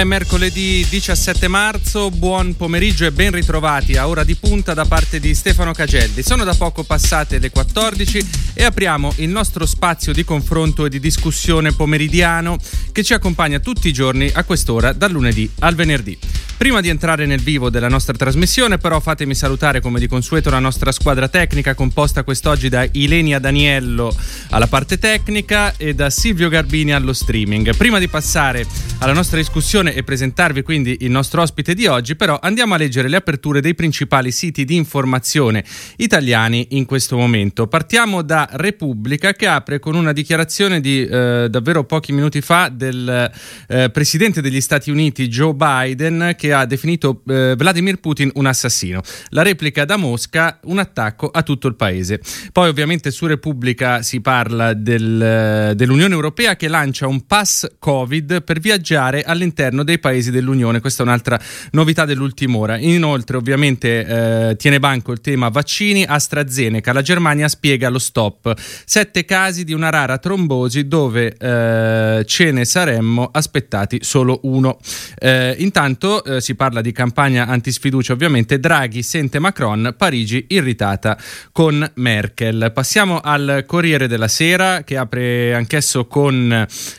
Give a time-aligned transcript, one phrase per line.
[0.00, 5.20] È mercoledì 17 marzo, buon pomeriggio e ben ritrovati a Ora di Punta da parte
[5.20, 6.22] di Stefano Cagelli.
[6.22, 11.00] Sono da poco passate le 14 e apriamo il nostro spazio di confronto e di
[11.00, 12.56] discussione pomeridiano
[12.92, 16.18] che ci accompagna tutti i giorni a quest'ora dal lunedì al venerdì.
[16.60, 20.58] Prima di entrare nel vivo della nostra trasmissione, però, fatemi salutare come di consueto la
[20.58, 24.14] nostra squadra tecnica, composta quest'oggi da Ilenia Daniello
[24.50, 27.74] alla parte tecnica e da Silvio Garbini allo streaming.
[27.74, 28.66] Prima di passare
[28.98, 33.08] alla nostra discussione e presentarvi quindi il nostro ospite di oggi, però andiamo a leggere
[33.08, 35.64] le aperture dei principali siti di informazione
[35.96, 37.68] italiani in questo momento.
[37.68, 43.32] Partiamo da Repubblica che apre con una dichiarazione di eh, davvero pochi minuti fa del
[43.66, 49.00] eh, presidente degli Stati Uniti Joe Biden che ha definito eh, Vladimir Putin un assassino.
[49.28, 52.20] La replica da Mosca, un attacco a tutto il paese.
[52.52, 58.42] Poi ovviamente su Repubblica si parla del, eh, dell'Unione Europea che lancia un pass Covid
[58.42, 60.80] per viaggiare all'interno dei paesi dell'Unione.
[60.80, 61.40] Questa è un'altra
[61.72, 62.78] novità dell'ultima ora.
[62.78, 66.92] Inoltre ovviamente eh, tiene banco il tema vaccini AstraZeneca.
[66.92, 68.54] La Germania spiega lo stop.
[68.84, 74.78] Sette casi di una rara trombosi dove eh, ce ne saremmo aspettati solo uno.
[75.18, 81.18] Eh, intanto si parla di campagna antisfiducia ovviamente, Draghi sente Macron, Parigi irritata
[81.52, 82.70] con Merkel.
[82.74, 86.48] Passiamo al Corriere della Sera che apre anch'esso con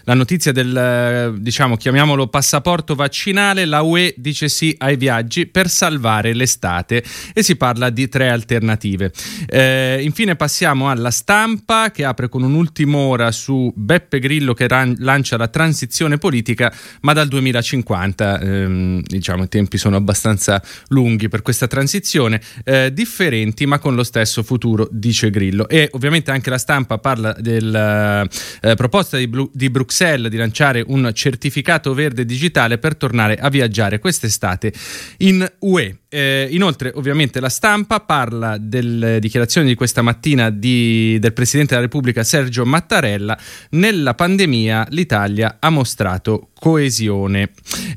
[0.04, 6.34] la notizia del, diciamo, chiamiamolo passaporto vaccinale, la UE dice sì ai viaggi per salvare
[6.34, 9.12] l'estate e si parla di tre alternative.
[9.48, 14.96] Eh, infine passiamo alla stampa che apre con un'ultima ora su Beppe Grillo che ran-
[15.00, 18.40] lancia la transizione politica ma dal 2050.
[18.40, 24.04] Ehm, diciamo, i tempi sono abbastanza lunghi per questa transizione, eh, differenti ma con lo
[24.04, 25.68] stesso futuro, dice Grillo.
[25.68, 28.28] E ovviamente anche la stampa parla della
[28.62, 33.50] eh, proposta di, Bru- di Bruxelles di lanciare un certificato verde digitale per tornare a
[33.50, 34.74] viaggiare quest'estate
[35.18, 35.98] in UE.
[36.14, 41.86] Eh, inoltre, ovviamente, la stampa parla delle dichiarazioni di questa mattina di, del Presidente della
[41.86, 43.38] Repubblica Sergio Mattarella.
[43.72, 47.50] Nella pandemia l'Italia ha mostrato coesione.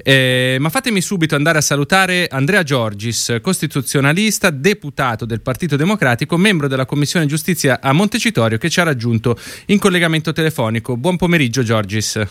[0.03, 6.67] Eh, ma fatemi subito andare a salutare Andrea Giorgis, costituzionalista, deputato del Partito Democratico, membro
[6.67, 9.37] della Commissione Giustizia a Montecitorio, che ci ha raggiunto
[9.67, 10.97] in collegamento telefonico.
[10.97, 12.27] Buon pomeriggio, Giorgis.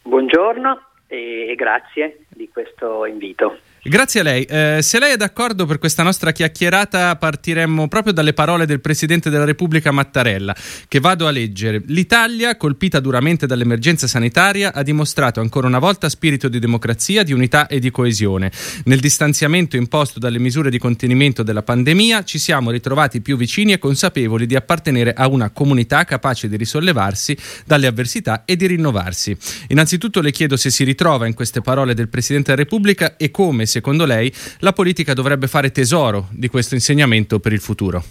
[0.00, 3.58] Buongiorno e grazie di questo invito.
[3.86, 4.44] Grazie a lei.
[4.44, 9.28] Eh, se lei è d'accordo per questa nostra chiacchierata, partiremmo proprio dalle parole del Presidente
[9.28, 10.56] della Repubblica Mattarella,
[10.88, 11.82] che vado a leggere.
[11.88, 17.66] L'Italia, colpita duramente dall'emergenza sanitaria, ha dimostrato ancora una volta spirito di democrazia, di unità
[17.66, 18.50] e di coesione.
[18.84, 23.78] Nel distanziamento imposto dalle misure di contenimento della pandemia, ci siamo ritrovati più vicini e
[23.78, 29.36] consapevoli di appartenere a una comunità capace di risollevarsi dalle avversità e di rinnovarsi.
[29.68, 33.72] Innanzitutto le chiedo se si ritrova in queste parole del Presidente della Repubblica e come
[33.74, 38.02] secondo lei, la politica dovrebbe fare tesoro di questo insegnamento per il futuro?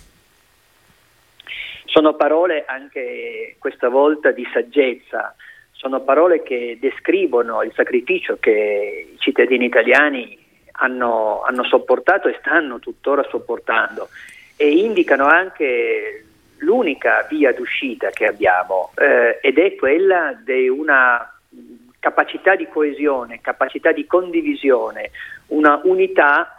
[1.86, 5.34] Sono parole anche questa volta di saggezza,
[5.72, 10.38] sono parole che descrivono il sacrificio che i cittadini italiani
[10.74, 14.10] hanno, hanno sopportato e stanno tuttora sopportando
[14.58, 16.26] e indicano anche
[16.58, 21.33] l'unica via d'uscita che abbiamo eh, ed è quella di una
[22.04, 25.12] capacità di coesione, capacità di condivisione,
[25.48, 26.58] una unità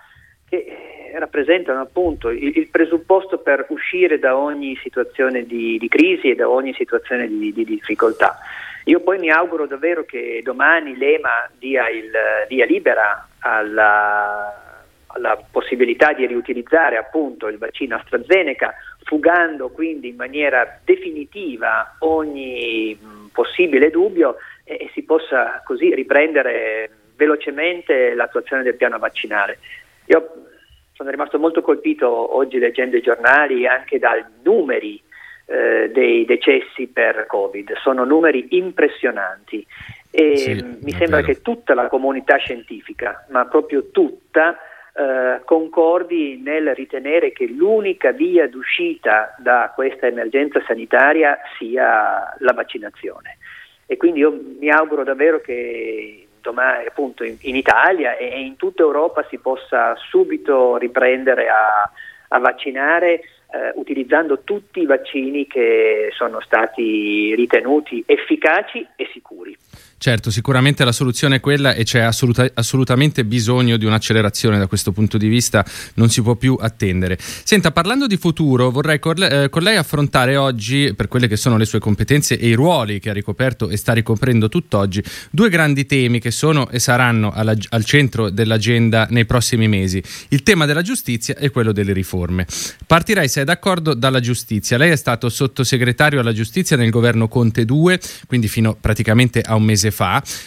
[0.49, 6.35] che rappresentano appunto il, il presupposto per uscire da ogni situazione di, di crisi e
[6.35, 8.39] da ogni situazione di, di, difficoltà.
[8.85, 12.11] Io poi mi auguro davvero che domani l'EMA dia il
[12.49, 18.73] via libera alla, alla possibilità di riutilizzare appunto il vaccino AstraZeneca,
[19.05, 22.99] fugando quindi in maniera definitiva ogni
[23.31, 29.59] possibile dubbio e, e si possa così riprendere velocemente l'attuazione del piano vaccinale.
[30.07, 30.47] Io
[30.95, 35.01] sono rimasto molto colpito oggi leggendo i giornali anche dai numeri
[35.47, 39.65] eh, dei decessi per Covid, sono numeri impressionanti
[40.11, 40.53] e sì,
[40.83, 41.33] mi sembra vero.
[41.33, 44.57] che tutta la comunità scientifica, ma proprio tutta,
[44.95, 53.39] eh, concordi nel ritenere che l'unica via d'uscita da questa emergenza sanitaria sia la vaccinazione
[53.87, 58.83] e quindi io mi auguro davvero che domani appunto in, in Italia e in tutta
[58.83, 61.91] Europa si possa subito riprendere a,
[62.29, 63.21] a vaccinare
[63.55, 69.57] eh, utilizzando tutti i vaccini che sono stati ritenuti efficaci e sicuri.
[70.05, 74.93] Certo, sicuramente la soluzione è quella e c'è assoluta, assolutamente bisogno di un'accelerazione da questo
[74.93, 75.65] punto di vista,
[75.95, 77.17] non si può più attendere.
[77.19, 81.57] Senta, parlando di futuro, vorrei con, eh, con lei affrontare oggi, per quelle che sono
[81.57, 85.87] le sue competenze e i ruoli che ha ricoperto e sta ricoprendo tutt'oggi, due grandi
[85.87, 90.83] temi che sono e saranno alla, al centro dell'agenda nei prossimi mesi, il tema della
[90.83, 92.47] giustizia e quello delle riforme.
[92.87, 94.77] Partirei, se è d'accordo, dalla giustizia.
[94.77, 99.63] Lei è stato sottosegretario alla giustizia nel governo Conte 2, quindi fino praticamente a un
[99.63, 99.94] mese fa.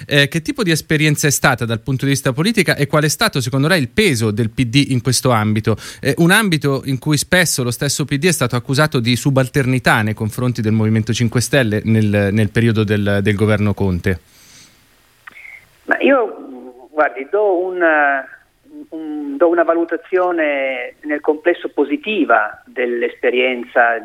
[0.05, 3.07] Eh, che tipo di esperienza è stata dal punto di vista politica e qual è
[3.07, 5.75] stato secondo lei il peso del PD in questo ambito?
[6.01, 10.13] Eh, un ambito in cui spesso lo stesso PD è stato accusato di subalternità nei
[10.13, 14.19] confronti del Movimento 5 Stelle nel, nel periodo del, del, governo Conte.
[15.85, 18.27] Ma io, guardi, do una,
[18.89, 23.97] un, do una valutazione nel complesso positiva dell'esperienza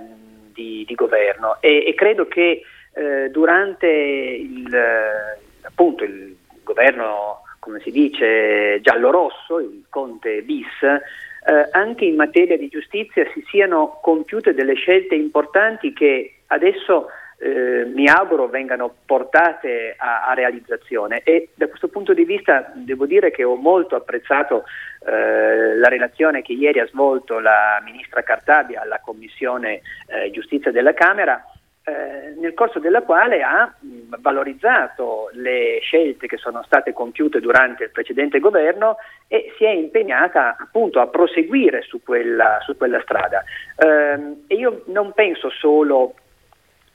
[0.53, 2.63] di, di governo e, e, credo che
[2.93, 4.69] eh, durante il,
[5.63, 12.69] appunto il governo, come si dice, giallo-rosso, il Conte bis, eh, anche in materia di
[12.69, 17.09] giustizia si siano compiute delle scelte importanti che adesso
[17.39, 21.23] eh, mi auguro vengano portate a, a, realizzazione.
[21.25, 24.65] E da questo punto di vista devo dire che ho molto apprezzato
[25.05, 30.95] eh, la relazione che ieri ha svolto la ministra Cartabia alla Commissione eh, Giustizia della
[30.95, 31.45] Camera
[31.85, 33.73] eh, nel corso della quale ha
[34.21, 38.97] valorizzato le scelte che sono state compiute durante il precedente governo
[39.27, 43.43] e si è impegnata appunto a proseguire su quella, su quella strada.
[43.77, 46.15] Eh, e io non penso solo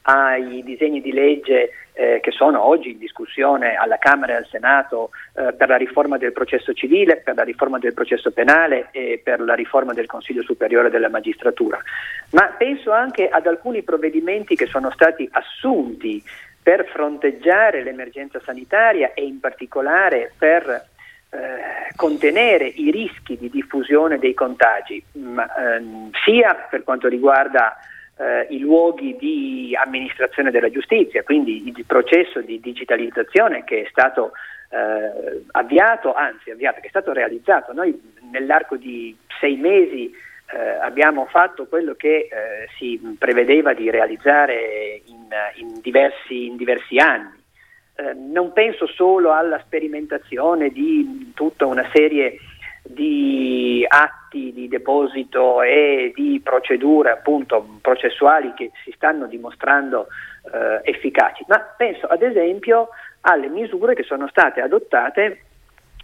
[0.10, 5.10] ai disegni di legge eh, che sono oggi in discussione alla Camera e al Senato
[5.34, 9.42] eh, per la riforma del processo civile, per la riforma del processo penale e per
[9.42, 11.82] la riforma del Consiglio Superiore della Magistratura,
[12.32, 16.24] ma penso anche ad alcuni provvedimenti che sono stati assunti
[16.62, 24.34] per fronteggiare l'emergenza sanitaria e in particolare per eh, contenere i rischi di diffusione dei
[24.34, 27.76] contagi, ma, ehm, sia per quanto riguarda
[28.18, 34.32] eh, i luoghi di amministrazione della giustizia, quindi il processo di digitalizzazione che è stato
[34.70, 37.74] eh, avviato, anzi avviato, che è stato realizzato.
[37.74, 38.00] Noi
[38.32, 40.12] nell'arco di sei mesi
[40.50, 46.98] eh, abbiamo fatto quello che eh, si prevedeva di realizzare in, in, diversi, in diversi,
[46.98, 47.36] anni.
[47.96, 52.38] Eh, non penso solo alla sperimentazione di tutta una serie
[52.90, 60.08] di atti di deposito e di procedure appunto processuali che si stanno dimostrando
[60.54, 62.90] eh, efficaci, ma penso ad esempio
[63.22, 65.42] alle misure che sono state adottate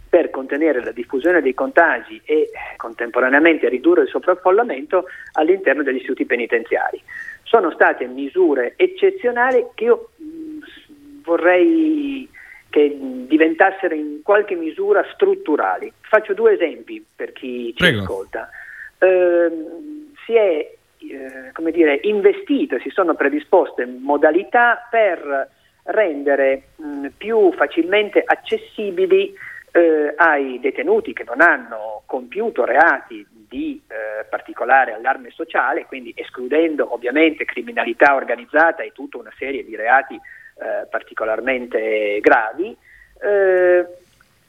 [0.08, 7.02] per contenere la diffusione dei contagi e contemporaneamente ridurre il sovraffollamento all'interno degli istituti penitenziari.
[7.42, 12.28] Sono state misure eccezionali che io mh, vorrei
[12.74, 15.92] che diventassero in qualche misura strutturali.
[16.00, 18.00] Faccio due esempi per chi ci Prego.
[18.00, 18.50] ascolta.
[18.98, 19.48] Eh,
[20.26, 25.50] si è eh, come dire, investito, si sono predisposte modalità per
[25.84, 29.32] rendere mh, più facilmente accessibili
[29.70, 36.92] eh, ai detenuti che non hanno compiuto reati di eh, particolare allarme sociale, quindi escludendo
[36.92, 40.20] ovviamente criminalità organizzata e tutta una serie di reati
[40.56, 42.76] eh, particolarmente gravi,
[43.20, 43.86] eh,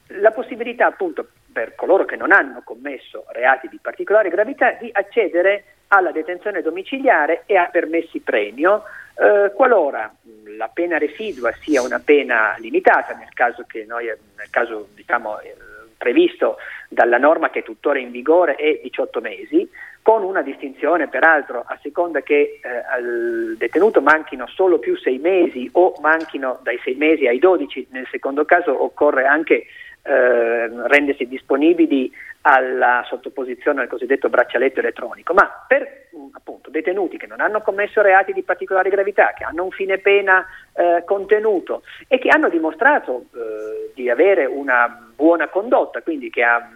[0.08, 5.64] la possibilità appunto per coloro che non hanno commesso reati di particolare gravità di accedere
[5.88, 8.84] alla detenzione domiciliare e a permessi premio
[9.18, 10.14] eh, qualora
[10.58, 15.56] la pena residua sia una pena limitata, nel caso, che noi, nel caso diciamo, eh,
[15.98, 16.58] previsto
[16.90, 19.70] dalla norma che è tuttora in vigore è 18 mesi,
[20.02, 25.68] con una distinzione peraltro a seconda che eh, al detenuto manchino solo più 6 mesi
[25.74, 29.66] o manchino dai 6 mesi ai 12, nel secondo caso occorre anche
[30.06, 37.42] eh, rendersi disponibili alla sottoposizione al cosiddetto braccialetto elettronico, ma per appunto, detenuti che non
[37.42, 42.30] hanno commesso reati di particolare gravità, che hanno un fine pena eh, contenuto e che
[42.30, 46.70] hanno dimostrato eh, di avere una buona condotta, quindi che a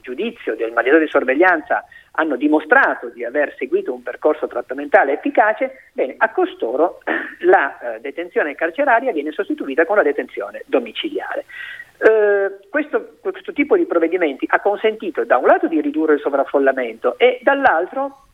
[0.00, 1.84] giudizio del mandato di sorveglianza
[2.18, 7.00] hanno dimostrato di aver seguito un percorso trattamentale efficace, bene, a costoro
[7.40, 11.44] la eh, detenzione carceraria viene sostituita con la detenzione domiciliare.
[11.98, 17.18] Eh, questo, questo, tipo di provvedimenti ha consentito da un lato di ridurre il sovraffollamento
[17.18, 18.24] e dall'altro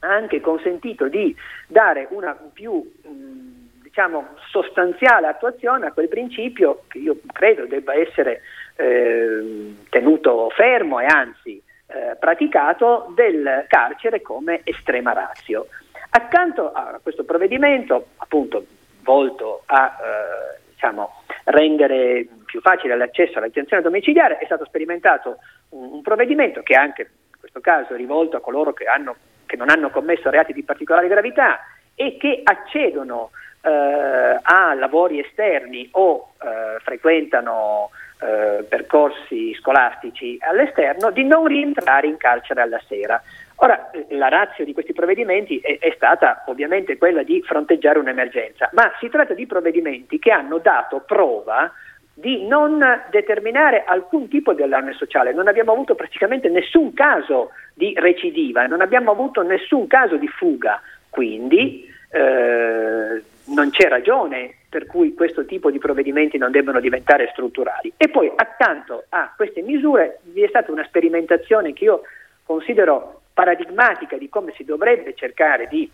[0.00, 1.34] ha anche consentito di
[1.66, 8.40] dare una più mh, diciamo, sostanziale attuazione a quel principio che io credo debba essere
[8.76, 15.68] eh, tenuto fermo e anzi eh, praticato del carcere come estrema razio.
[16.10, 18.64] Accanto a questo provvedimento, appunto
[19.02, 25.38] volto a eh, diciamo, rendere più facile l'accesso alla detenzione domiciliare, è stato sperimentato
[25.70, 29.16] un, un provvedimento che anche in questo caso è rivolto a coloro che, hanno,
[29.46, 31.60] che non hanno commesso reati di particolare gravità
[31.94, 33.30] e che accedono
[33.66, 42.16] eh, a lavori esterni o eh, frequentano eh, percorsi scolastici all'esterno, di non rientrare in
[42.16, 43.20] carcere alla sera.
[43.56, 48.92] Ora, la razza di questi provvedimenti è, è, stata ovviamente quella di fronteggiare un'emergenza, ma
[49.00, 51.72] si tratta di provvedimenti che hanno dato prova
[52.12, 55.32] di non determinare alcun tipo di allarme sociale.
[55.32, 60.80] Non abbiamo avuto praticamente nessun caso di recidiva, non abbiamo avuto nessun caso di fuga,
[61.10, 67.92] quindi eh, non c'è ragione per cui questo tipo di provvedimenti non debbano diventare strutturali.
[67.96, 72.02] E poi accanto a queste misure vi è stata una sperimentazione che io
[72.44, 75.90] considero paradigmatica di come si dovrebbe cercare di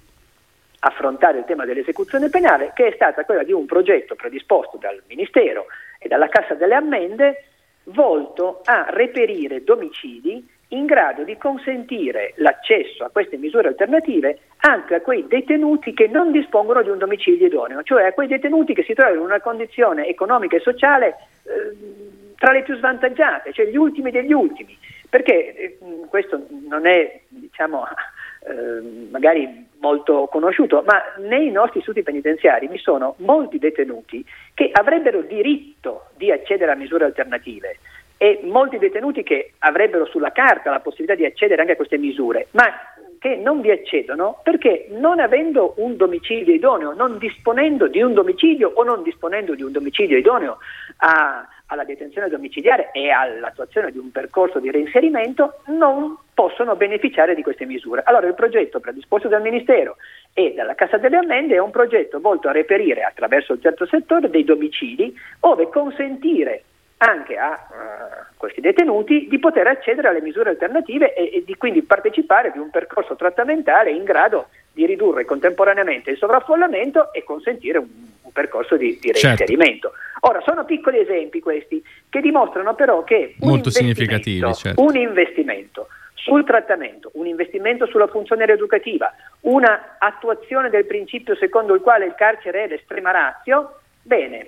[0.84, 5.66] affrontare il tema dell'esecuzione penale, che è stata quella di un progetto predisposto dal Ministero
[5.98, 7.44] e dalla Cassa delle Ammende
[7.84, 15.00] volto a reperire domicili in grado di consentire l'accesso a queste misure alternative anche a
[15.00, 18.94] quei detenuti che non dispongono di un domicilio idoneo, cioè a quei detenuti che si
[18.94, 24.10] trovano in una condizione economica e sociale eh, tra le più svantaggiate, cioè gli ultimi
[24.10, 24.76] degli ultimi,
[25.08, 27.84] perché eh, questo non è diciamo,
[28.48, 34.24] eh, magari molto conosciuto, ma nei nostri istituti penitenziari vi sono molti detenuti
[34.54, 37.78] che avrebbero diritto di accedere a misure alternative
[38.22, 42.46] e molti detenuti che avrebbero sulla carta la possibilità di accedere anche a queste misure,
[42.52, 42.70] ma
[43.18, 48.70] che non vi accedono perché non avendo un domicilio idoneo, non disponendo di un domicilio
[48.76, 50.58] o non disponendo di un domicilio idoneo
[50.98, 57.42] a, alla detenzione domiciliare e all'attuazione di un percorso di reinserimento, non possono beneficiare di
[57.42, 58.02] queste misure.
[58.04, 59.96] Allora il progetto predisposto dal Ministero
[60.32, 64.30] e dalla Cassa delle Ammende è un progetto volto a reperire attraverso il terzo settore
[64.30, 66.62] dei domicili ove consentire
[67.02, 71.82] anche a uh, questi detenuti di poter accedere alle misure alternative e, e, di quindi
[71.82, 77.88] partecipare ad un percorso trattamentale in grado di ridurre contemporaneamente il sovraffollamento e consentire un,
[78.22, 79.26] un percorso di, di certo.
[79.26, 79.90] reinserimento.
[79.90, 80.26] Certo.
[80.28, 84.80] Ora, sono piccoli esempi questi che dimostrano però che un significativi, certo.
[84.80, 91.80] un investimento sul trattamento, un investimento sulla funzione rieducativa, una attuazione del principio secondo il
[91.80, 94.46] quale il carcere è l'estrema razio, bene,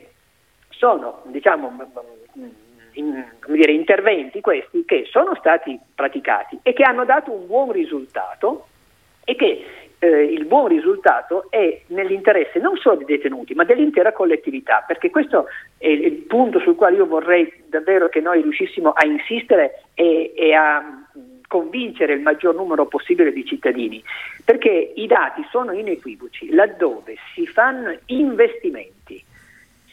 [0.68, 1.72] sono diciamo,
[2.92, 8.66] in, dire, interventi questi che sono stati praticati e che hanno dato un buon risultato
[9.24, 9.64] e che
[9.98, 15.46] eh, il buon risultato è nell'interesse non solo dei detenuti ma dell'intera collettività perché questo
[15.78, 20.52] è il punto sul quale io vorrei davvero che noi riuscissimo a insistere e, e
[20.52, 21.04] a
[21.46, 24.02] convincere il maggior numero possibile di cittadini,
[24.44, 26.50] perché i dati sono inequivoci.
[26.50, 29.22] Laddove si fanno investimenti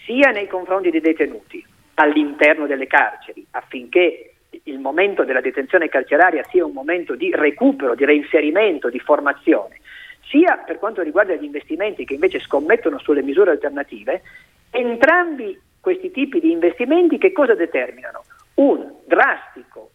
[0.04, 1.64] sia nei confronti dei detenuti
[1.96, 4.34] all'interno delle carceri affinché
[4.64, 9.80] il momento della detenzione carceraria sia un momento di recupero, di reinserimento, di formazione,
[10.30, 14.22] sia per quanto riguarda gli investimenti che invece scommettono sulle misure alternative,
[14.72, 18.24] entrambi questi tipi di investimenti che cosa determinano?
[18.56, 19.92] Un drastico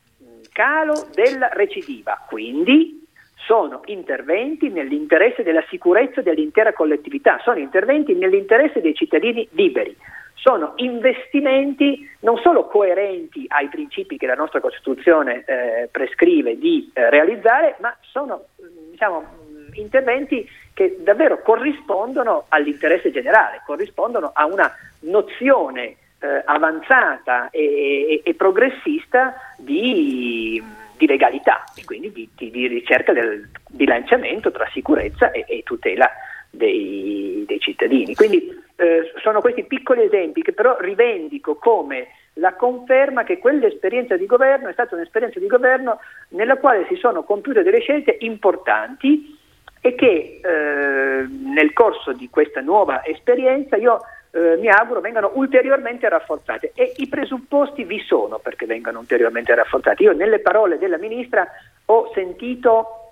[0.52, 3.04] calo della recidiva, quindi
[3.46, 9.94] sono interventi nell'interesse della sicurezza dell'intera collettività, sono interventi nell'interesse dei cittadini liberi,
[10.36, 17.10] sono investimenti non solo coerenti ai principi che la nostra Costituzione eh, prescrive di eh,
[17.10, 18.44] realizzare, ma sono
[18.90, 19.24] diciamo,
[19.72, 28.34] interventi che davvero corrispondono all'interesse generale, corrispondono a una nozione eh, avanzata e, e, e
[28.34, 30.62] progressista di
[30.96, 36.10] di legalità e quindi di, di, di, ricerca del bilanciamento tra sicurezza e, e tutela
[36.50, 38.14] dei, dei, cittadini.
[38.14, 44.26] Quindi eh, sono questi piccoli esempi che però rivendico come la conferma che quell'esperienza di
[44.26, 45.98] governo è stata un'esperienza di governo
[46.30, 49.38] nella quale si sono compiute delle scelte importanti
[49.80, 54.00] e che eh, nel corso di questa nuova esperienza io
[54.32, 60.02] eh, mi auguro vengano ulteriormente rafforzate e i presupposti vi sono perché vengano ulteriormente rafforzati.
[60.02, 61.48] Io nelle parole della Ministra
[61.86, 63.05] ho sentito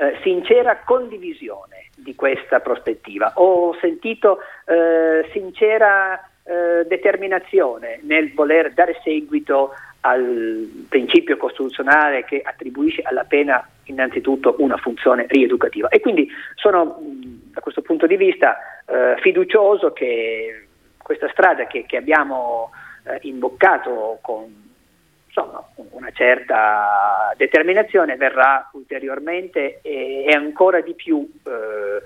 [0.00, 8.98] eh, sincera condivisione di questa prospettiva, ho sentito eh, sincera eh, determinazione nel voler dare
[9.04, 15.88] seguito al principio costituzionale che attribuisce alla pena innanzitutto una funzione rieducativa.
[15.88, 16.98] E quindi sono
[17.52, 20.66] da questo punto di vista eh, fiducioso che
[20.96, 22.70] questa strada che, che abbiamo
[23.04, 24.69] eh, imboccato con
[25.30, 32.02] insomma, una certa determinazione verrà ulteriormente e, e ancora di più eh,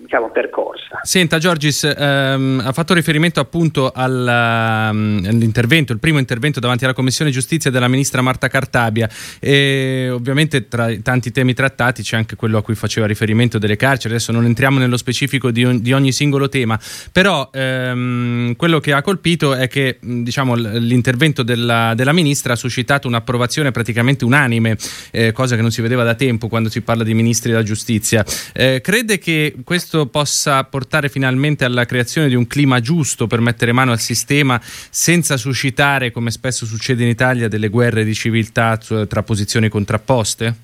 [0.00, 1.00] diciamo, percorsa.
[1.02, 6.92] Senta Giorgis, ehm, ha fatto riferimento appunto alla, um, all'intervento, il primo intervento davanti alla
[6.92, 9.08] Commissione Giustizia della Ministra Marta Cartabia
[9.40, 13.76] e ovviamente tra i tanti temi trattati c'è anche quello a cui faceva riferimento delle
[13.76, 16.78] carceri, adesso non entriamo nello specifico di, di ogni singolo tema,
[17.12, 23.08] però ehm, quello che ha colpito è che diciamo, l'intervento della, della, Ministra ha suscitato
[23.08, 24.76] un'approvazione praticamente unanime,
[25.10, 28.24] eh, cosa che non si vedeva da tempo quando si parla di Ministri della Giustizia.
[28.54, 33.38] Eh, crede che questo questo possa portare finalmente alla creazione di un clima giusto per
[33.38, 38.76] mettere mano al sistema senza suscitare, come spesso succede in Italia, delle guerre di civiltà
[38.76, 40.54] tra posizioni contrapposte?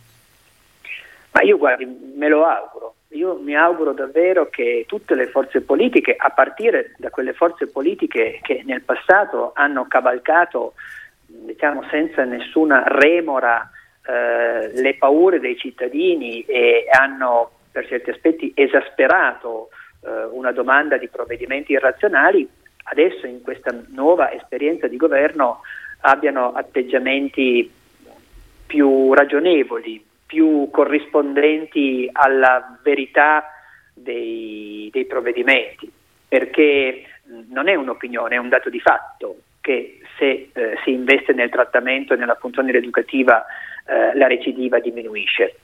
[1.31, 1.87] Ma io guardi,
[2.17, 2.95] me lo auguro.
[3.11, 8.41] Io mi auguro davvero che tutte le forze politiche, a partire da quelle forze politiche
[8.43, 10.73] che nel passato hanno cavalcato,
[11.27, 13.71] diciamo senza nessuna remora,
[14.05, 19.71] eh, le paure dei cittadini e hanno per certi aspetti esasperato
[20.05, 22.49] eh, una domanda di provvedimenti irrazionali,
[22.85, 25.63] adesso in questa nuova esperienza di governo
[26.03, 27.71] abbiano atteggiamenti
[28.67, 33.45] più ragionevoli, più corrispondenti alla verità
[33.95, 35.91] dei, dei provvedimenti,
[36.29, 37.05] perché
[37.49, 42.15] non è un'opinione, è un dato di fatto che se eh, si investe nel trattamento
[42.15, 43.45] e nella funzione rieducativa
[43.87, 45.57] eh, la recidiva diminuisce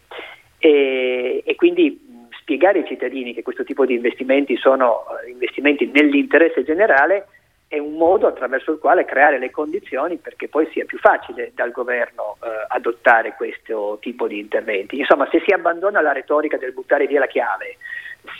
[0.58, 2.06] e, e quindi
[2.40, 7.26] spiegare ai cittadini che questo tipo di investimenti sono eh, investimenti nell'interesse generale
[7.68, 11.70] è un modo attraverso il quale creare le condizioni perché poi sia più facile dal
[11.70, 14.98] governo eh, adottare questo tipo di interventi.
[14.98, 17.76] Insomma, se si abbandona la retorica del buttare via la chiave,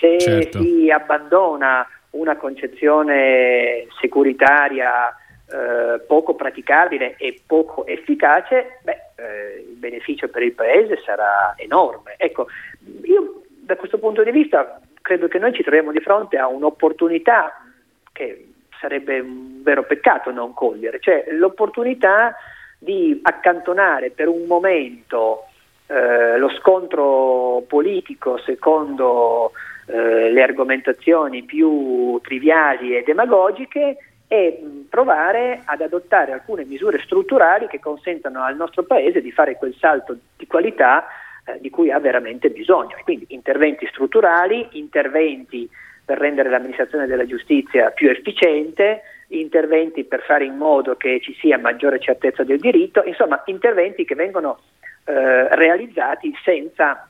[0.00, 0.62] se certo.
[0.62, 10.28] si abbandona una concezione securitaria eh, poco praticabile e poco efficace, beh, eh, il beneficio
[10.28, 12.14] per il Paese sarà enorme.
[12.16, 12.46] Ecco,
[13.02, 17.60] io da questo punto di vista credo che noi ci troviamo di fronte a un'opportunità
[18.12, 18.46] che
[18.80, 22.36] sarebbe un vero peccato non cogliere, cioè l'opportunità
[22.78, 25.46] di accantonare per un momento
[25.88, 29.52] eh, lo scontro politico secondo
[29.86, 33.96] eh, le argomentazioni più triviali e demagogiche
[34.28, 39.74] e provare ad adottare alcune misure strutturali che consentano al nostro Paese di fare quel
[39.74, 41.06] salto di qualità
[41.46, 42.94] eh, di cui ha veramente bisogno.
[42.96, 45.68] E quindi interventi strutturali, interventi
[46.04, 51.58] per rendere l'amministrazione della giustizia più efficiente, interventi per fare in modo che ci sia
[51.58, 54.60] maggiore certezza del diritto, insomma interventi che vengono
[55.04, 57.08] eh, realizzati senza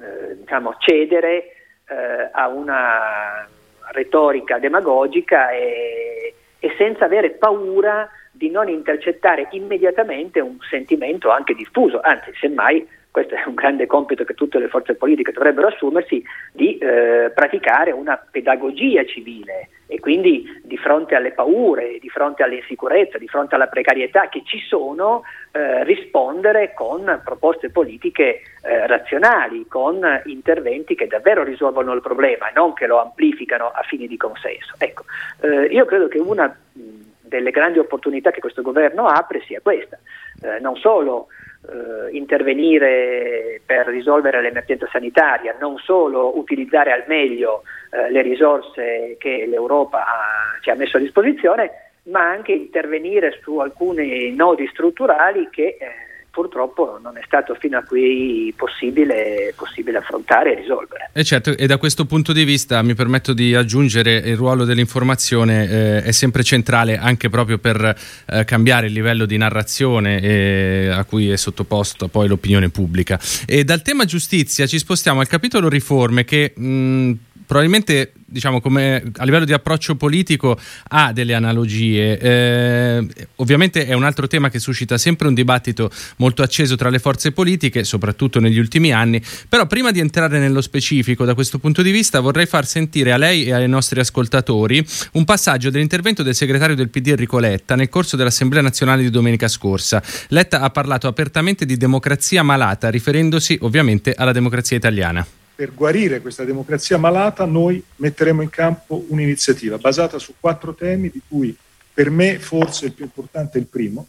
[0.00, 1.44] eh, diciamo, cedere
[1.88, 3.46] eh, a una
[3.92, 12.00] retorica demagogica e, e senza avere paura di non intercettare immediatamente un sentimento anche diffuso,
[12.00, 16.78] anzi semmai questo è un grande compito che tutte le forze politiche dovrebbero assumersi, di
[16.78, 23.28] eh, praticare una pedagogia civile e quindi di fronte alle paure, di fronte all'insicurezza, di
[23.28, 30.94] fronte alla precarietà che ci sono, eh, rispondere con proposte politiche eh, razionali, con interventi
[30.94, 34.74] che davvero risolvono il problema e non che lo amplificano a fini di consenso.
[34.78, 35.04] Ecco,
[35.42, 39.98] eh, io credo che una delle grandi opportunità che questo governo apre sia questa,
[40.42, 41.28] eh, non solo
[41.68, 49.46] eh, intervenire per risolvere l'emergenza sanitaria, non solo utilizzare al meglio eh, le risorse che
[49.46, 51.70] l'Europa ha, ci ha messo a disposizione,
[52.04, 55.86] ma anche intervenire su alcuni nodi strutturali che eh,
[56.32, 61.10] purtroppo non è stato fino a qui possibile, possibile, affrontare e risolvere.
[61.12, 65.68] E certo, e da questo punto di vista mi permetto di aggiungere il ruolo dell'informazione
[65.68, 67.94] eh, è sempre centrale anche proprio per
[68.26, 73.20] eh, cambiare il livello di narrazione eh, a cui è sottoposto poi l'opinione pubblica.
[73.46, 77.12] E dal tema giustizia ci spostiamo al capitolo riforme che mh,
[77.46, 82.18] probabilmente diciamo come a livello di approccio politico ha delle analogie.
[82.18, 86.98] Eh, ovviamente è un altro tema che suscita sempre un dibattito molto acceso tra le
[86.98, 89.22] forze politiche, soprattutto negli ultimi anni.
[89.48, 93.18] Però prima di entrare nello specifico da questo punto di vista vorrei far sentire a
[93.18, 97.90] lei e ai nostri ascoltatori un passaggio dell'intervento del segretario del PD Enrico Letta nel
[97.90, 100.02] corso dell'Assemblea nazionale di domenica scorsa.
[100.28, 106.44] Letta ha parlato apertamente di democrazia malata, riferendosi ovviamente alla democrazia italiana per guarire questa
[106.44, 111.56] democrazia malata noi metteremo in campo un'iniziativa basata su quattro temi, di cui
[111.92, 114.06] per me forse il più importante è il primo,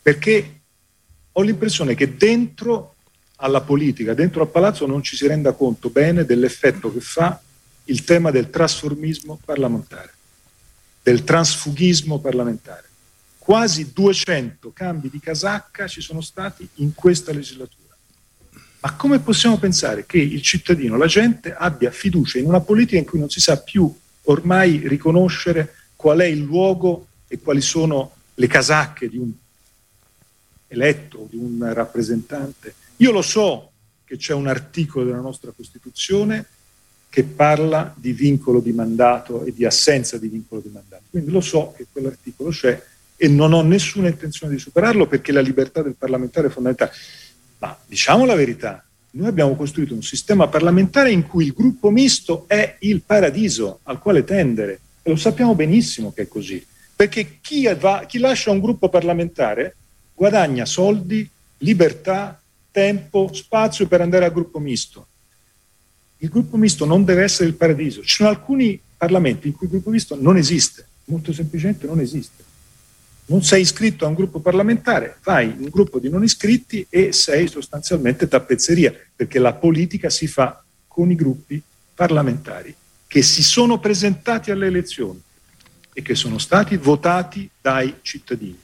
[0.00, 0.60] perché
[1.32, 2.94] ho l'impressione che dentro
[3.36, 7.38] alla politica, dentro al palazzo non ci si renda conto bene dell'effetto che fa
[7.84, 10.14] il tema del trasformismo parlamentare,
[11.02, 12.84] del transfughismo parlamentare.
[13.38, 17.85] Quasi 200 cambi di casacca ci sono stati in questa legislatura
[18.86, 23.04] Ma come possiamo pensare che il cittadino, la gente, abbia fiducia in una politica in
[23.04, 23.92] cui non si sa più
[24.26, 29.32] ormai riconoscere qual è il luogo e quali sono le casacche di un
[30.68, 32.74] eletto, di un rappresentante?
[32.98, 33.72] Io lo so
[34.04, 36.46] che c'è un articolo della nostra Costituzione
[37.08, 41.02] che parla di vincolo di mandato e di assenza di vincolo di mandato.
[41.10, 42.80] Quindi lo so che quell'articolo c'è
[43.16, 46.92] e non ho nessuna intenzione di superarlo perché la libertà del parlamentare è fondamentale.
[47.58, 52.44] Ma diciamo la verità, noi abbiamo costruito un sistema parlamentare in cui il gruppo misto
[52.46, 56.64] è il paradiso al quale tendere e lo sappiamo benissimo che è così,
[56.94, 59.76] perché chi, va, chi lascia un gruppo parlamentare
[60.14, 62.40] guadagna soldi, libertà,
[62.70, 65.06] tempo, spazio per andare al gruppo misto.
[66.18, 68.02] Il gruppo misto non deve essere il paradiso.
[68.02, 72.42] Ci sono alcuni parlamenti in cui il gruppo misto non esiste, molto semplicemente non esiste.
[73.28, 77.12] Non sei iscritto a un gruppo parlamentare, vai in un gruppo di non iscritti e
[77.12, 81.60] sei sostanzialmente tappezzeria, perché la politica si fa con i gruppi
[81.94, 82.74] parlamentari
[83.06, 85.20] che si sono presentati alle elezioni
[85.92, 88.58] e che sono stati votati dai cittadini.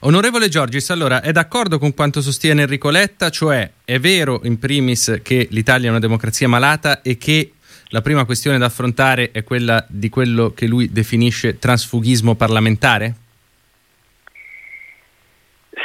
[0.00, 5.20] Onorevole Giorgis, allora è d'accordo con quanto sostiene Enrico Letta, cioè è vero in primis
[5.22, 7.52] che l'Italia è una democrazia malata e che
[7.88, 13.14] la prima questione da affrontare è quella di quello che lui definisce trasfughismo parlamentare?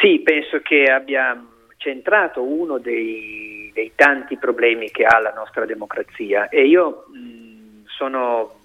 [0.06, 1.44] Sì, penso che abbia
[1.78, 6.48] centrato uno dei, dei tanti problemi che ha la nostra democrazia.
[6.50, 8.60] E io mh, sono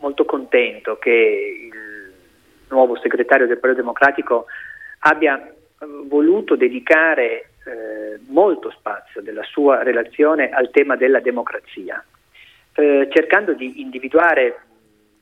[0.00, 2.14] molto contento che il
[2.70, 4.46] nuovo segretario del Partito Democratico
[5.02, 5.54] abbia eh,
[6.08, 12.04] voluto dedicare eh, molto spazio della sua relazione al tema della democrazia,
[12.74, 14.60] eh, cercando di individuare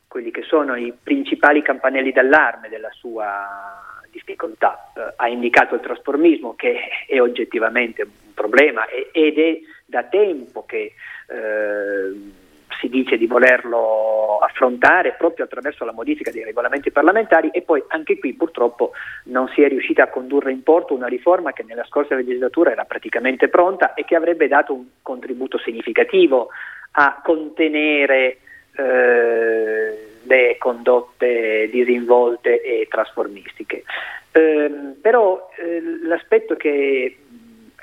[0.09, 4.93] quelli che sono i principali campanelli d'allarme della sua difficoltà.
[4.97, 10.93] Eh, ha indicato il trasformismo che è oggettivamente un problema ed è da tempo che
[11.29, 12.39] eh,
[12.81, 18.19] si dice di volerlo affrontare proprio attraverso la modifica dei regolamenti parlamentari e poi anche
[18.19, 18.93] qui purtroppo
[19.25, 22.85] non si è riuscita a condurre in porto una riforma che nella scorsa legislatura era
[22.85, 26.49] praticamente pronta e che avrebbe dato un contributo significativo
[26.93, 28.39] a contenere
[28.77, 33.85] eh, le condotte disinvolte e trasformistiche.
[34.33, 37.17] Eh, però eh, l'aspetto che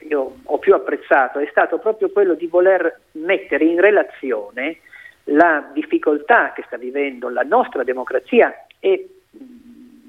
[0.07, 4.77] io ho più apprezzato è stato proprio quello di voler mettere in relazione
[5.25, 9.16] la difficoltà che sta vivendo la nostra democrazia e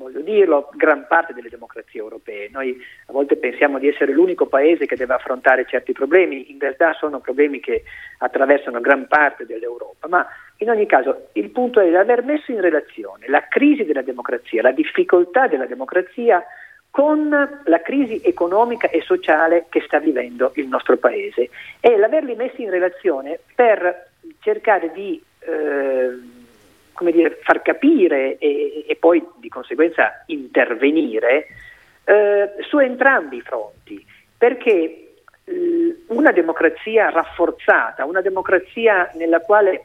[0.09, 2.49] voglio dirlo, gran parte delle democrazie europee.
[2.51, 6.95] Noi a volte pensiamo di essere l'unico paese che deve affrontare certi problemi, in realtà
[6.95, 7.85] sono problemi che
[8.19, 10.27] attraversano gran parte dell'Europa, ma
[10.59, 14.73] in ogni caso il punto è aver messo in relazione la crisi della democrazia, la
[14.73, 16.43] difficoltà della democrazia
[16.91, 17.29] con
[17.65, 22.71] la crisi economica e sociale che sta vivendo il nostro paese e l'averli messi in
[22.71, 24.09] relazione per
[24.41, 26.37] cercare di eh,
[26.99, 31.47] come dire, far capire e, e, poi di conseguenza intervenire
[32.03, 34.05] eh, su entrambi i fronti,
[34.37, 35.13] perché
[35.45, 39.85] eh, una democrazia rafforzata, una democrazia nella quale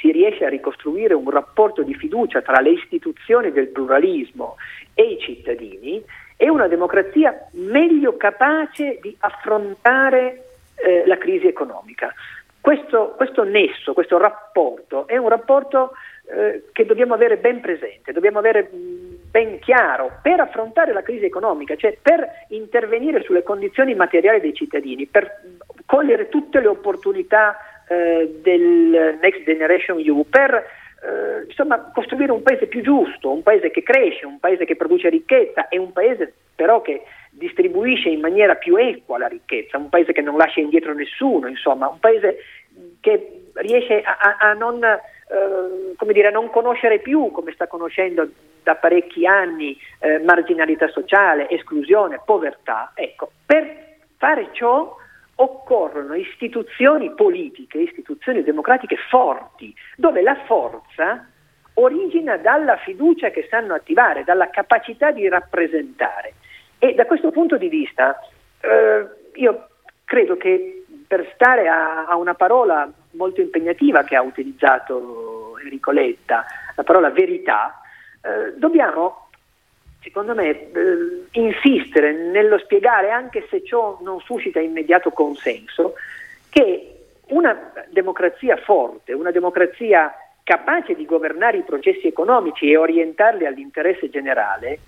[0.00, 4.56] si riesce a ricostruire un rapporto di fiducia tra le istituzioni del pluralismo
[4.94, 6.02] e i cittadini,
[6.38, 10.44] è una democrazia meglio capace di affrontare
[10.76, 12.14] eh, la crisi economica.
[12.60, 15.92] Questo, questo, nesso, questo rapporto è un rapporto
[16.32, 21.76] eh, che dobbiamo avere ben presente, dobbiamo avere ben chiaro per affrontare la crisi economica,
[21.76, 25.40] cioè per intervenire sulle condizioni materiali dei cittadini, per
[25.86, 27.56] cogliere tutte le opportunità
[27.88, 33.70] eh, del Next Generation EU, per eh, insomma, costruire un paese più giusto, un paese
[33.70, 38.54] che cresce, un paese che produce ricchezza e un paese però che distribuisce in maniera
[38.56, 42.36] più equa la ricchezza, un paese che non lascia indietro nessuno, insomma, un paese
[43.00, 44.80] che riesce a, a, a, non,
[45.30, 48.28] eh, dire, a non, conoscere più, come sta conoscendo
[48.62, 52.92] da parecchi anni, eh, marginalità sociale, esclusione, povertà.
[52.94, 54.96] Ecco, per fare ciò
[55.36, 61.26] occorrono istituzioni politiche, istituzioni democratiche forti, dove la forza
[61.74, 66.34] origina dalla fiducia che sanno attivare, dalla capacità di rappresentare.
[66.78, 68.18] E da questo punto di vista
[68.60, 69.68] eh, io
[70.04, 76.44] credo che per stare a, a, una parola molto impegnativa che ha utilizzato Enrico Letta,
[76.76, 77.80] la parola verità,
[78.22, 79.28] eh, dobbiamo
[80.02, 85.94] secondo me, eh, insistere nello spiegare, anche se ciò non suscita immediato consenso,
[86.48, 86.94] che
[87.28, 94.78] una democrazia forte, una democrazia capace di governare i processi economici e orientarli all'interesse generale,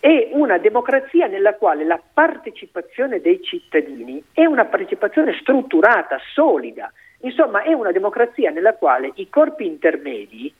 [0.00, 7.62] è una democrazia nella quale la partecipazione dei cittadini è una partecipazione strutturata, solida, insomma
[7.62, 10.52] è una democrazia nella quale i corpi intermedi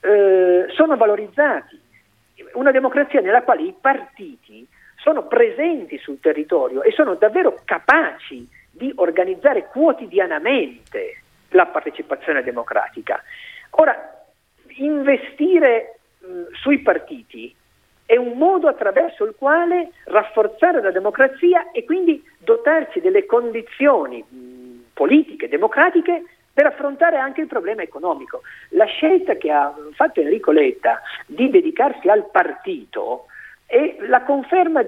[0.00, 1.80] eh, sono valorizzati,
[2.54, 4.66] una democrazia nella quale i partiti
[4.96, 13.22] sono presenti sul territorio e sono davvero capaci di organizzare quotidianamente la partecipazione democratica.
[13.70, 14.24] Ora,
[14.76, 17.54] investire mh, sui partiti
[18.06, 24.67] è un modo attraverso il quale rafforzare la democrazia e quindi dotarci delle condizioni mh,
[24.98, 28.42] politiche, democratiche per affrontare anche il problema economico.
[28.70, 33.26] La scelta che ha fatto Enrico Letta di dedicarsi al partito
[33.64, 34.84] è la conferma,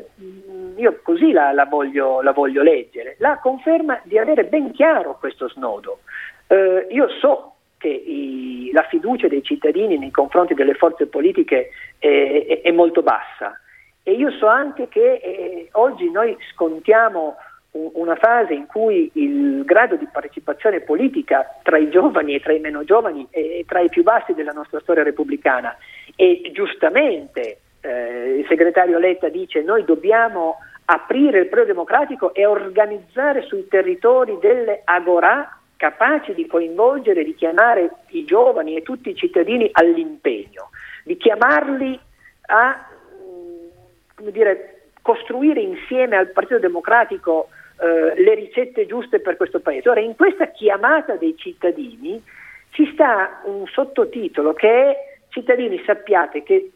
[0.74, 5.48] io così la, la, voglio, la voglio, leggere, la conferma di avere ben chiaro questo
[5.48, 6.00] snodo.
[6.48, 11.68] Eh, io so che i, la fiducia dei cittadini nei confronti delle forze politiche
[11.98, 13.56] è, è, è molto bassa
[14.02, 17.36] e io so anche che eh, oggi noi scontiamo
[17.72, 22.58] una fase in cui il grado di partecipazione politica tra i giovani e tra i
[22.58, 25.76] meno giovani è tra i più bassi della nostra storia repubblicana.
[26.16, 30.56] E giustamente eh, il segretario Letta dice noi dobbiamo
[30.86, 37.90] aprire il periodo democratico e organizzare sui territori delle agorà capaci di coinvolgere, di chiamare
[38.08, 40.70] i giovani e tutti i cittadini all'impegno,
[41.04, 41.98] di chiamarli
[42.46, 42.86] a
[44.16, 47.48] dire, costruire insieme al Partito Democratico
[47.80, 49.88] eh, le ricette giuste per questo Paese.
[49.88, 52.22] Ora, in questa chiamata dei cittadini
[52.70, 54.96] ci sta un sottotitolo che è
[55.30, 56.70] cittadini sappiate che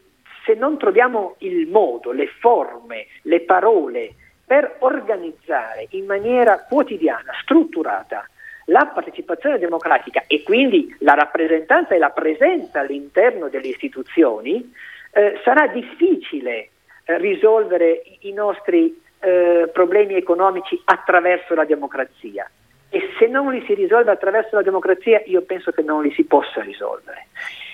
[0.45, 4.13] se non troviamo il modo, le forme, le parole
[4.45, 8.27] per organizzare in maniera quotidiana, strutturata,
[8.65, 14.71] la partecipazione democratica e quindi la rappresentanza e la presenza all'interno delle istituzioni,
[15.11, 16.69] eh, sarà difficile
[17.05, 22.49] eh, risolvere i nostri eh, problemi economici attraverso la democrazia
[22.89, 26.23] e se non li si risolve attraverso la democrazia io penso che non li si
[26.23, 27.27] possa risolvere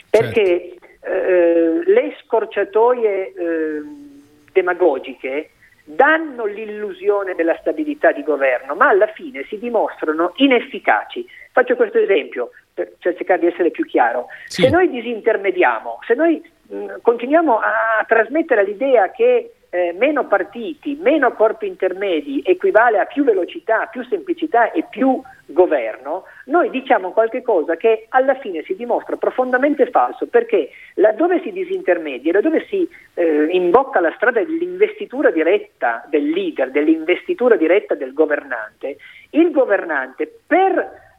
[0.09, 1.05] perché certo.
[1.05, 3.81] eh, le scorciatoie eh,
[4.51, 5.51] demagogiche
[5.83, 12.51] danno l'illusione della stabilità di governo ma alla fine si dimostrano inefficaci faccio questo esempio
[12.73, 14.63] per cercare di essere più chiaro sì.
[14.63, 21.31] se noi disintermediamo se noi mh, continuiamo a trasmettere l'idea che eh, meno partiti, meno
[21.31, 27.77] corpi intermedi equivale a più velocità, più semplicità e più governo, noi diciamo qualche cosa
[27.77, 34.01] che alla fine si dimostra profondamente falso perché laddove si disintermedia, laddove si eh, imbocca
[34.01, 38.97] la strada dell'investitura diretta del leader, dell'investitura diretta del governante,
[39.31, 40.73] il governante per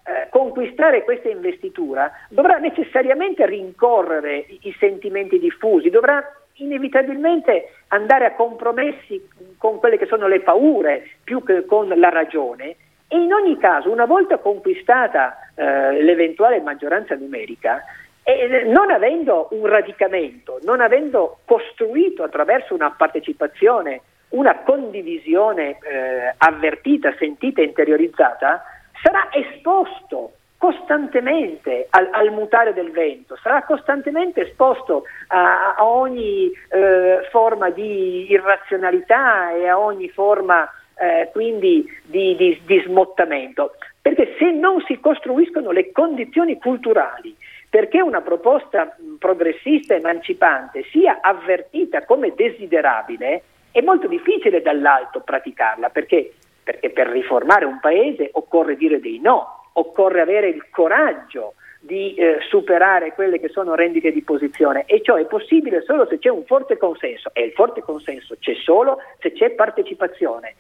[0.04, 6.22] eh, conquistare questa investitura dovrà necessariamente rincorrere i, i sentimenti diffusi, dovrà
[6.54, 12.76] inevitabilmente andare a compromessi con quelle che sono le paure più che con la ragione.
[13.08, 17.82] E in ogni caso una volta conquistata eh, l'eventuale maggioranza numerica
[18.22, 27.14] e non avendo un radicamento, non avendo costruito attraverso una partecipazione una condivisione eh, avvertita,
[27.18, 28.64] sentita interiorizzata,
[29.02, 37.26] sarà esposto costantemente al, al, mutare del vento, sarà costantemente esposto a, a ogni eh,
[37.32, 44.52] forma di irrazionalità e a ogni forma eh, quindi di, di, di smottamento, perché se
[44.52, 47.36] non si costruiscono le condizioni culturali
[47.68, 56.34] perché una proposta progressista emancipante sia avvertita come desiderabile, è molto difficile dall'alto praticarla, perché,
[56.62, 62.38] perché per riformare un paese occorre dire dei no, occorre avere il coraggio di eh,
[62.48, 64.84] superare quelle che sono rendite di posizione.
[64.86, 67.30] E ciò è possibile solo se c'è un forte consenso.
[67.32, 70.54] E il forte consenso c'è solo se c'è partecipazione,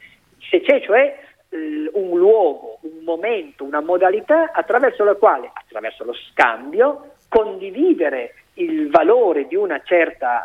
[0.50, 1.16] se c'è cioè
[1.48, 8.90] eh, un luogo, un momento, una modalità attraverso la quale, attraverso lo scambio, condividere il
[8.90, 10.42] valore di una certa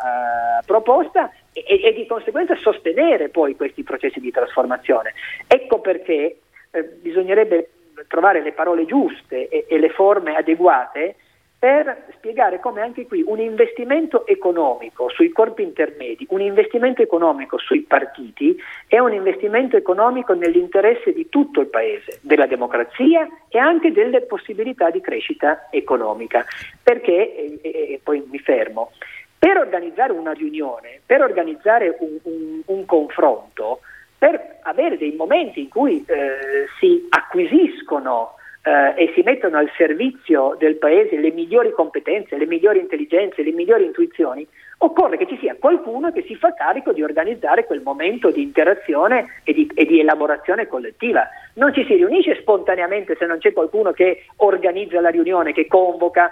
[0.60, 5.12] uh, proposta e, e, di conseguenza sostenere poi questi processi di trasformazione.
[5.46, 6.38] Ecco perché
[6.70, 7.68] eh, bisognerebbe
[8.06, 11.16] trovare le parole giuste e, e le forme adeguate
[11.58, 17.80] per spiegare come anche qui un investimento economico sui corpi intermedi, un investimento economico sui
[17.80, 18.56] partiti
[18.86, 24.90] è un investimento economico nell'interesse di tutto il Paese, della democrazia e anche delle possibilità
[24.90, 26.44] di crescita economica.
[26.80, 28.92] Perché, e, e poi mi fermo,
[29.36, 33.80] per organizzare una riunione, per organizzare un, un, un confronto,
[34.18, 40.56] per avere dei momenti in cui eh, si acquisiscono eh, e si mettono al servizio
[40.58, 44.46] del paese le migliori competenze, le migliori intelligenze, le migliori intuizioni,
[44.78, 49.40] occorre che ci sia qualcuno che si fa carico di organizzare quel momento di interazione
[49.44, 51.28] e di, e di, elaborazione collettiva.
[51.54, 56.30] Non ci si riunisce spontaneamente se non c'è qualcuno che organizza la riunione, che convoca,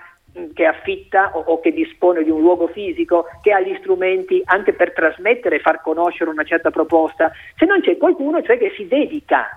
[0.55, 4.73] che affitta o, o che dispone di un luogo fisico, che ha gli strumenti anche
[4.73, 7.33] per trasmettere e far conoscere una certa proposta.
[7.57, 9.49] Se non c'è qualcuno cioè, che si dedica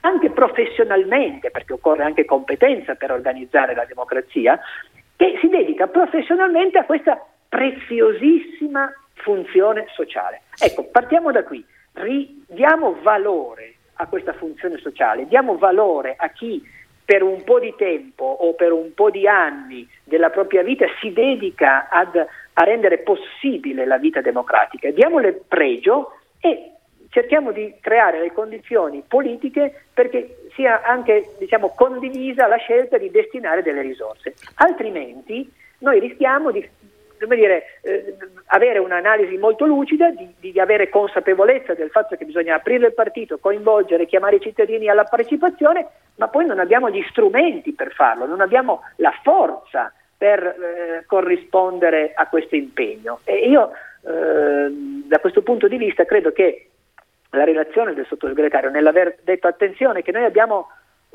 [0.00, 4.58] anche professionalmente, perché occorre anche competenza per organizzare la democrazia,
[5.16, 10.42] che si dedica professionalmente a questa preziosissima funzione sociale.
[10.58, 16.62] Ecco, partiamo da qui, Ri- diamo valore a questa funzione sociale, diamo valore a chi
[17.06, 21.12] per un po' di tempo o per un po' di anni della propria vita si
[21.12, 26.72] dedica ad, a rendere possibile la vita democratica, diamole pregio e
[27.10, 33.62] cerchiamo di creare le condizioni politiche perché sia anche diciamo, condivisa la scelta di destinare
[33.62, 34.34] delle risorse.
[34.56, 36.68] Altrimenti noi rischiamo di
[37.34, 42.86] dire, eh, avere un'analisi molto lucida, di, di, avere consapevolezza del fatto che bisogna aprire
[42.86, 47.92] il partito, coinvolgere, chiamare i cittadini alla partecipazione, ma poi non abbiamo gli strumenti per
[47.92, 53.20] farlo, non abbiamo la forza per eh, corrispondere a questo impegno.
[53.24, 53.70] E io
[54.02, 54.68] eh,
[55.06, 56.68] da questo punto di vista credo che
[57.30, 60.68] la relazione del sottosegretario nell'aver detto attenzione che noi abbiamo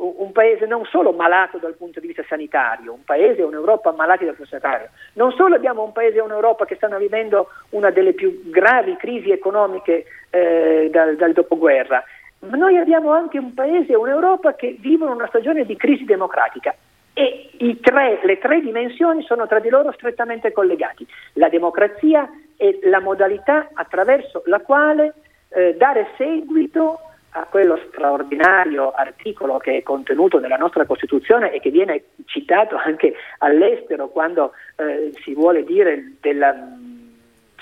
[0.04, 4.26] un paese non solo malato dal punto di vista sanitario, un paese e un'Europa malati
[4.26, 7.50] dal punto di vista sanitario, non solo abbiamo un paese e un'Europa che stanno vivendo
[7.70, 12.04] una delle più gravi crisi economiche eh, dal, dal dopoguerra,
[12.40, 16.74] ma noi abbiamo anche un paese e un'Europa che vivono una stagione di crisi democratica
[17.14, 21.06] e tre, le tre dimensioni sono tra di loro strettamente collegate.
[21.34, 25.14] La democrazia è la modalità attraverso la quale
[25.50, 27.00] eh, dare seguito
[27.32, 33.14] a quello straordinario articolo che è contenuto nella nostra Costituzione e che viene citato anche
[33.40, 37.18] all'estero quando eh, si vuole dire della mh,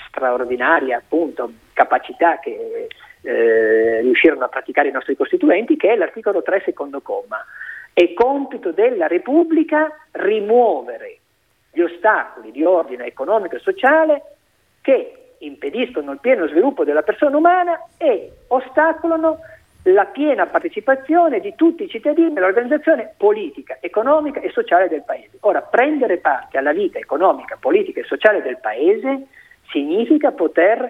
[0.08, 2.88] straordinaria appunto, capacità che
[3.22, 7.44] eh, riuscirono a praticare i nostri costituenti, che è l'articolo 3 secondo comma.
[7.92, 11.18] È compito della Repubblica rimuovere
[11.72, 14.22] gli ostacoli di ordine economico e sociale
[14.80, 19.38] che impediscono il pieno sviluppo della persona umana e ostacolano
[19.84, 25.38] la piena partecipazione di tutti i cittadini nell'organizzazione politica, economica e sociale del Paese.
[25.40, 29.26] Ora, prendere parte alla vita economica, politica e sociale del Paese
[29.70, 30.82] significa poter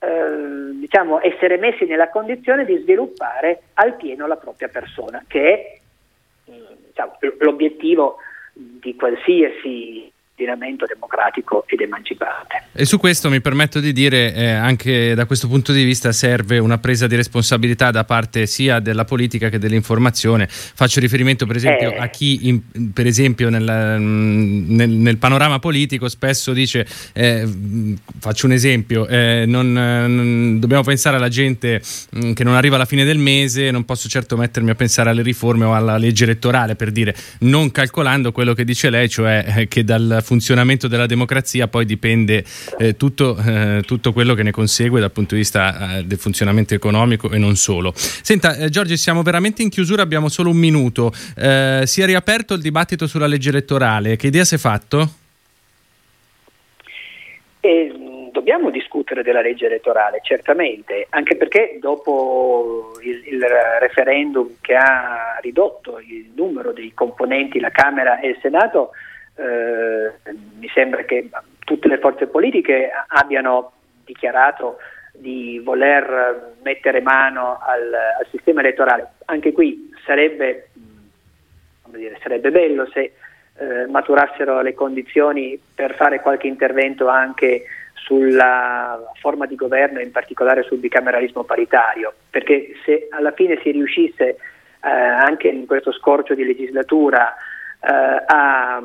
[0.00, 5.80] eh, diciamo, essere messi nella condizione di sviluppare al pieno la propria persona, che è
[6.44, 8.16] diciamo, l'obiettivo
[8.52, 12.64] di qualsiasi ordinamento democratico ed emancipante.
[12.72, 16.58] E su questo mi permetto di dire, eh, anche da questo punto di vista serve
[16.58, 20.46] una presa di responsabilità da parte sia della politica che dell'informazione.
[20.48, 21.98] Faccio riferimento per esempio eh.
[21.98, 27.46] a chi, in, per esempio nel, nel, nel, panorama politico spesso dice, eh,
[28.18, 32.86] faccio un esempio, eh, non, non, dobbiamo pensare alla gente mh, che non arriva alla
[32.86, 36.74] fine del mese, non posso certo mettermi a pensare alle riforme o alla legge elettorale
[36.74, 41.68] per dire, non calcolando quello che dice lei, cioè eh, che dal funzionamento della democrazia
[41.68, 42.44] poi dipende
[42.78, 46.74] eh, tutto, eh, tutto, quello che ne consegue dal punto di vista eh, del funzionamento
[46.74, 47.92] economico e non solo.
[47.96, 51.12] Senta, eh, Giorgi, siamo veramente in chiusura, abbiamo solo un minuto.
[51.36, 54.16] Eh, si è riaperto il dibattito sulla legge elettorale.
[54.16, 55.20] Che idea si è fatto?
[57.60, 57.92] Eh,
[58.32, 63.46] dobbiamo discutere della legge elettorale, certamente, anche perché dopo il, il,
[63.78, 68.90] referendum che ha ridotto il numero dei componenti la Camera e il Senato,
[69.36, 70.12] eh,
[70.58, 71.28] mi sembra che
[71.64, 73.72] tutte le forze politiche abbiano
[74.04, 74.78] dichiarato
[75.12, 79.12] di voler mettere mano al, al sistema elettorale.
[79.26, 80.68] Anche qui sarebbe,
[81.86, 83.12] dire, sarebbe bello se
[83.54, 87.64] eh, maturassero le condizioni per fare qualche intervento anche
[87.94, 93.70] sulla forma di governo e in particolare sul bicameralismo paritario, perché se alla fine si
[93.70, 94.38] riuscisse eh,
[94.80, 97.32] anche in questo scorcio di legislatura
[97.80, 98.82] eh, a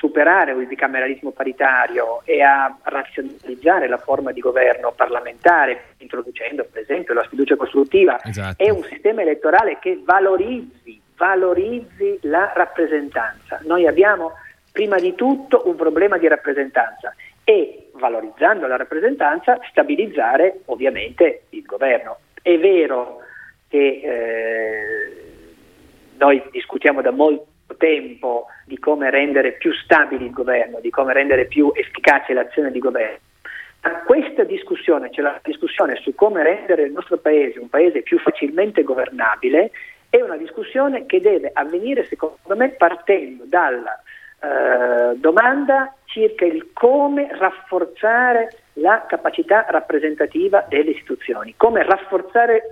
[0.00, 7.12] superare il bicameralismo paritario e a razionalizzare la forma di governo parlamentare, introducendo per esempio
[7.12, 8.64] la sfiducia costruttiva, esatto.
[8.64, 13.60] è un sistema elettorale che valorizzi, valorizzi la rappresentanza.
[13.64, 14.32] Noi abbiamo
[14.72, 17.14] prima di tutto un problema di rappresentanza
[17.44, 22.20] e valorizzando la rappresentanza stabilizzare ovviamente il governo.
[22.40, 23.18] È vero
[23.68, 25.32] che eh,
[26.16, 31.46] noi discutiamo da molto tempo di come rendere più stabile il governo, di come rendere
[31.46, 33.18] più efficace l'azione di governo.
[33.80, 38.18] Da questa discussione, cioè la discussione su come rendere il nostro paese un paese più
[38.18, 39.70] facilmente governabile,
[40.10, 43.96] È una discussione che deve avvenire, secondo me, partendo dalla
[44.42, 52.62] eh, domanda circa il come rafforzare la capacità rappresentativa delle istituzioni, come rafforzare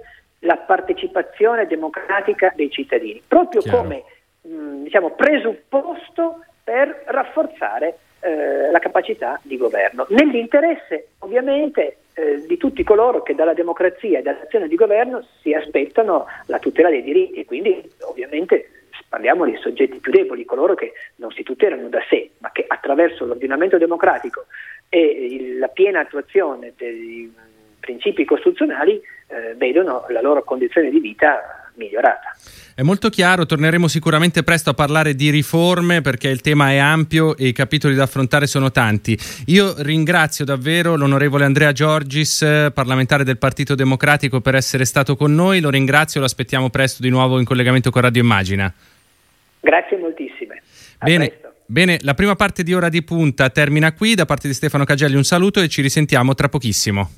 [0.41, 3.79] la partecipazione democratica dei cittadini, proprio Chiaro.
[3.79, 4.03] come
[4.49, 12.83] mh, diciamo, presupposto per rafforzare eh, la capacità di governo, nell'interesse ovviamente eh, di tutti
[12.83, 17.81] coloro che dalla democrazia e dall'azione di governo si aspettano la tutela dei diritti, quindi
[18.01, 18.71] ovviamente
[19.09, 23.25] parliamo di soggetti più deboli, coloro che non si tutelano da sé, ma che attraverso
[23.25, 24.47] l'ordinamento democratico
[24.89, 27.33] e la piena attuazione dei
[27.81, 32.35] principi costituzionali eh, vedono la loro condizione di vita migliorata.
[32.79, 37.37] È molto chiaro, torneremo sicuramente presto a parlare di riforme perché il tema è ampio
[37.37, 39.19] e i capitoli da affrontare sono tanti.
[39.47, 45.59] Io ringrazio davvero l'onorevole Andrea Giorgis, parlamentare del Partito Democratico, per essere stato con noi.
[45.59, 48.73] Lo ringrazio, lo aspettiamo presto di nuovo in collegamento con Radio Immagina.
[49.59, 50.63] Grazie moltissime.
[51.01, 54.15] bene, bene, la prima parte di Ora di Punta termina qui.
[54.15, 57.11] Da parte di Stefano Cagelli un saluto e ci risentiamo tra pochissimo.